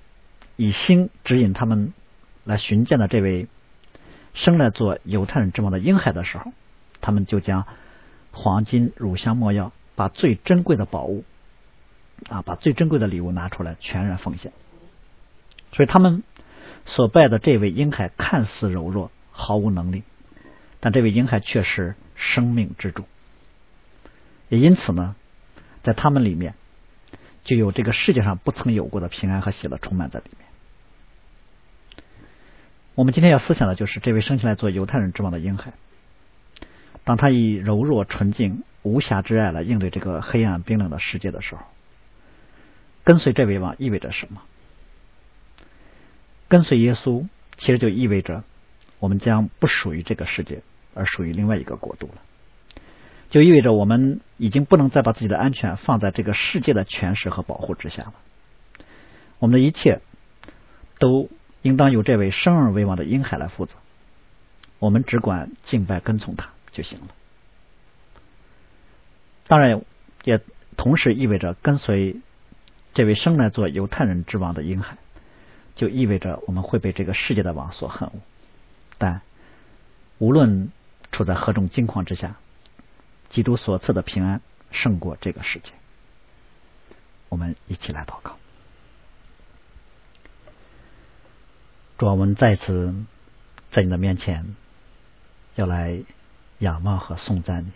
[0.56, 1.92] 以星指引他们
[2.42, 3.46] 来寻见的这位
[4.34, 6.52] 生来做犹太人之王的婴孩的时候，
[7.00, 7.64] 他们就将
[8.32, 11.24] 黄金、乳香、没药，把最珍贵的宝物
[12.28, 14.52] 啊，把最珍贵的礼物拿出来，全然奉献。
[15.72, 16.24] 所以他们
[16.84, 20.02] 所拜的这位婴孩看似柔弱，毫无能力，
[20.80, 23.04] 但这位婴孩却是生命之主。
[24.52, 25.16] 也因此呢，
[25.82, 26.52] 在他们里面
[27.42, 30.46] 就有这个世界上不曾有过的平安和喜乐充满在里面。
[32.94, 35.72] 我们今天要思想的就是这位生下来做犹太人之王的婴孩，
[37.04, 41.62] 当他以柔弱、纯净、无瑕之爱来应对这个黑暗冰冷的世界的时候，
[43.04, 44.42] 跟随这位王意味着什么？
[46.48, 47.26] 跟随耶稣，
[47.56, 48.44] 其实就意味着
[48.98, 50.60] 我们将不属于这个世界，
[50.92, 52.16] 而属于另外一个国度了。
[53.32, 58.12] 就意味着我们已经不能再把自己的安全放在这个世界的权势和保护之下了。
[59.38, 60.02] 我们的一切
[60.98, 61.30] 都
[61.62, 63.72] 应当由这位生而为王的婴孩来负责，
[64.78, 67.06] 我们只管敬拜跟从他就行了。
[69.46, 69.80] 当然，
[70.24, 70.38] 也
[70.76, 72.16] 同时意味着跟随
[72.92, 74.98] 这位生来做犹太人之王的婴孩，
[75.74, 78.20] 就意味着我们会被这个世界的王所恨恶。
[78.98, 79.22] 但
[80.18, 80.70] 无论
[81.10, 82.36] 处在何种境况之下。
[83.32, 85.72] 基督所赐的平安胜过这个世界。
[87.28, 88.36] 我们一起来祷告。
[91.98, 92.94] 主，我们再次
[93.70, 94.54] 在你的面前
[95.54, 96.02] 要来
[96.58, 97.70] 仰望和颂赞你，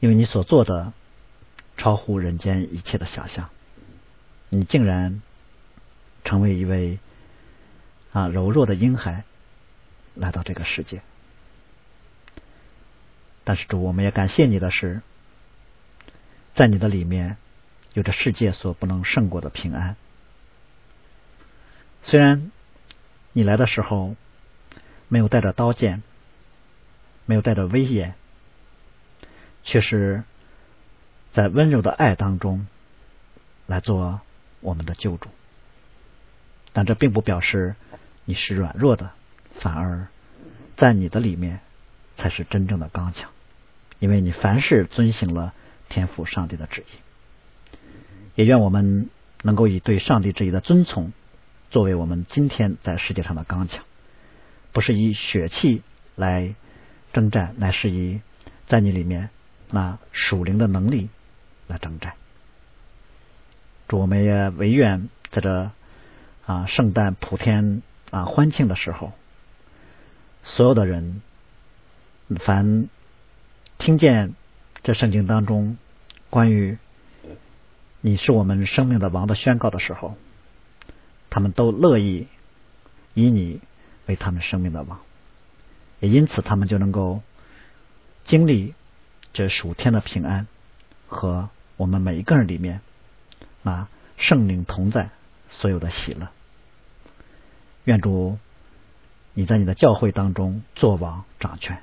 [0.00, 0.92] 因为你所做的
[1.76, 3.48] 超乎人间一切的想象。
[4.48, 5.22] 你竟然
[6.24, 6.98] 成为一位
[8.12, 9.24] 啊柔弱的婴孩
[10.14, 11.02] 来到这个世界。
[13.46, 15.02] 但是主，我们也感谢你的是，
[16.56, 17.36] 在你的里面
[17.94, 19.94] 有着世界所不能胜过的平安。
[22.02, 22.50] 虽然
[23.32, 24.16] 你来的时候
[25.06, 26.02] 没有带着刀剑，
[27.24, 28.14] 没有带着威严，
[29.62, 30.24] 却是
[31.32, 32.66] 在温柔的爱当中
[33.68, 34.20] 来做
[34.58, 35.28] 我们的救主。
[36.72, 37.76] 但这并不表示
[38.24, 39.12] 你是软弱的，
[39.60, 40.08] 反而
[40.76, 41.60] 在你的里面
[42.16, 43.30] 才是真正的刚强。
[43.98, 45.54] 因为你凡事遵行了
[45.88, 47.78] 天赋上帝的旨意，
[48.34, 49.08] 也愿我们
[49.42, 51.12] 能够以对上帝旨意的遵从，
[51.70, 53.84] 作为我们今天在世界上的刚强，
[54.72, 55.82] 不是以血气
[56.14, 56.54] 来
[57.14, 58.20] 征战，乃是以
[58.66, 59.30] 在你里面
[59.70, 61.08] 那属灵的能力
[61.66, 62.12] 来征战。
[63.88, 65.70] 祝我们也唯愿在这
[66.44, 67.80] 啊圣诞普天
[68.10, 69.12] 啊欢庆的时候，
[70.44, 71.22] 所有的人
[72.40, 72.88] 凡。
[73.78, 74.34] 听见
[74.82, 75.76] 这圣经当中
[76.30, 76.78] 关于
[78.00, 80.16] 你是我们生命的王的宣告的时候，
[81.30, 82.26] 他们都乐意
[83.14, 83.60] 以你
[84.06, 85.00] 为他们生命的王，
[86.00, 87.22] 也因此他们就能够
[88.24, 88.74] 经历
[89.32, 90.46] 这属天的平安
[91.06, 92.80] 和我们每一个人里面
[93.62, 95.10] 啊圣灵同在
[95.50, 96.28] 所有的喜乐。
[97.84, 98.38] 愿主
[99.32, 101.82] 你在你的教会当中做王掌权。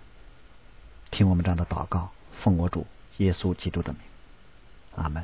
[1.13, 2.09] 听我们这样的祷告，
[2.41, 2.87] 奉我主
[3.17, 4.01] 耶稣基督的名，
[4.95, 5.23] 阿门。